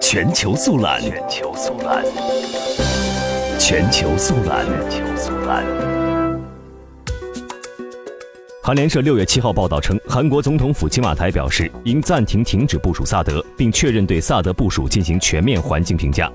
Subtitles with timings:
[0.00, 2.04] 全球速览，全球速览，
[3.58, 5.64] 全球速览，全球速览。
[8.62, 16.30] 韩联社六月七号报道称，韩国总统府青瓦台表示，应暂停停止部署萨德，并确认对萨德部署进行全面环境评价。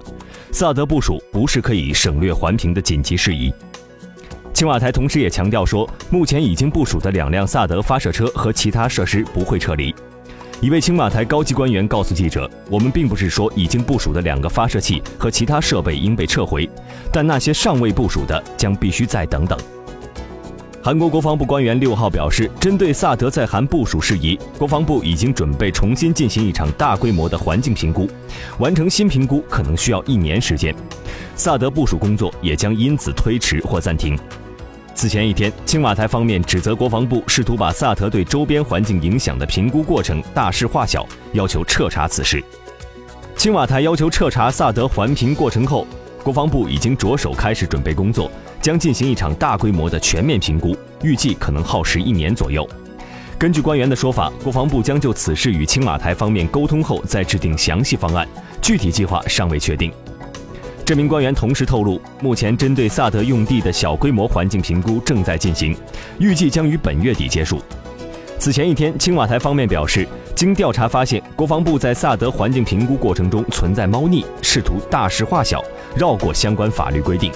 [0.51, 3.53] 萨德部署不是可以省略环评的紧急事宜。
[4.53, 9.93] 青瓦台同时也强调说，目前已经部署的两辆萨德发射车和其他设施不会撤离。
[10.59, 16.67] 一位青瓦台高级官员告诉记者：“我们并不是说已经部署的两个发射器和其他设备应被撤回，
[17.13, 19.55] 但那些尚未部署的将必须再等等。”
[20.81, 28.09] 韩国国防部官员六号表示，针对萨德在韩部署事宜，国防部已经准备重新进行一场大规模的环境评估，
[28.57, 30.73] 完成新评估可能需要一年时间，
[31.35, 34.17] 萨德部署工作也将因此推迟或暂停。
[34.97, 42.43] 此前一天，青瓦台方面指责国防部试图把萨德对周边环境影响的评估过程大事化小，要求彻查此事。
[43.35, 45.85] 青瓦台要求彻查萨德环评过程后，
[46.23, 52.67] 国防部已经着手开始准备工作，将进行一场大规模的全面评估，预计可能耗时一年左右。
[53.37, 58.27] 根据官员的说法，国防部将就此事与青瓦台方面沟通后再制定详细方案，
[58.63, 59.93] 具体计划尚未确定。
[60.87, 65.75] 这名官员同时透露，目前针对萨德用地的小规模环境评估正在进行，
[66.17, 67.61] 预计将于本月底结束。
[68.39, 75.61] 此前一天，青瓦台方面表示，经调查发现，国防部在萨德环境评估过程中存在猫腻，试图大事化小，
[75.97, 77.33] 绕过相关法律规定。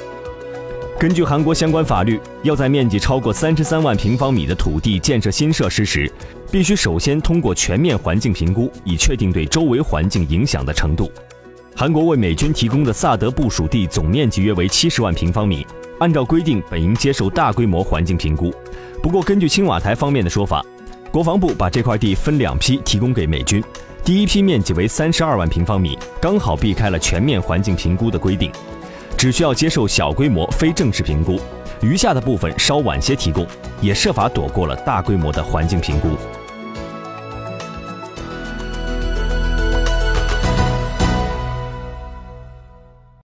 [0.97, 6.09] 根据韩国相关法律，要在面积超过三十三万平方米的土地建设新设施时，
[6.49, 11.11] 必须首先通过全面环境评估，以确定对周围环境影响的程度。
[11.75, 15.65] 韩国为美军提供的萨德部署地总面积约为七十万平方米，
[15.99, 18.53] 按照规定本应接受大规模环境评估。
[19.01, 20.63] 不过，根据青瓦台方面的说法，
[21.11, 23.63] 国防部把这块地分两批提供给美军，
[24.03, 28.51] 第一批面积为三十二万平方米，刚好避开了全面环境评估的规定，
[29.17, 31.37] 只需要接受小规模非正式评估；
[31.81, 33.47] 余下的部分稍晚些提供，
[33.81, 36.09] 也设法躲过了大规模的环境评估。